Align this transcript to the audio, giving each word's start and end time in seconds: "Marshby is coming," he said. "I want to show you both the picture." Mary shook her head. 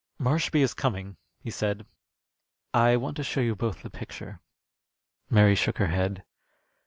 "Marshby 0.19 0.61
is 0.61 0.73
coming," 0.73 1.15
he 1.41 1.51
said. 1.51 1.85
"I 2.73 2.97
want 2.97 3.17
to 3.17 3.23
show 3.23 3.39
you 3.39 3.55
both 3.55 3.83
the 3.83 3.91
picture." 3.91 4.39
Mary 5.29 5.53
shook 5.53 5.77
her 5.77 5.89
head. 5.93 6.23